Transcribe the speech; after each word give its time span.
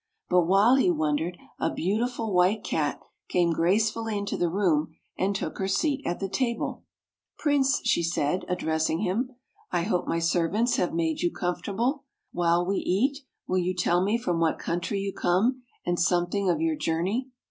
But 0.31 0.47
while 0.47 0.77
he 0.77 0.89
wondered, 0.89 1.37
a 1.59 1.69
beau 1.69 1.99
tiful 2.03 2.33
White 2.33 2.63
Cat 2.63 2.99
came 3.29 3.53
gracefully 3.53 4.17
into 4.17 4.35
the 4.35 4.49
room 4.49 4.95
and 5.15 5.35
took 5.35 5.59
her 5.59 5.67
seat 5.67 6.01
at 6.07 6.19
the 6.19 6.27
table." 6.27 6.85
Prince,'' 7.37 7.81
she 7.83 8.01
said, 8.01 8.43
addressing 8.49 9.01
him," 9.01 9.35
I 9.71 9.83
hope 9.83 10.07
my 10.07 10.17
servants 10.17 10.77
have 10.77 10.91
made 10.91 11.21
you 11.21 11.29
comfort 11.31 11.69
able. 11.69 12.05
While 12.31 12.65
we 12.65 12.77
eat, 12.77 13.19
will 13.45 13.59
you 13.59 13.75
tell 13.75 14.03
me 14.03 14.17
from 14.17 14.39
what 14.39 14.57
country 14.57 14.97
you 14.97 15.13
come, 15.13 15.61
and 15.85 15.99
something 15.99 16.49
of 16.49 16.59
your 16.59 16.75
journey? 16.75 17.27